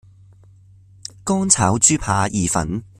[1.23, 2.83] 乾炒豬扒意粉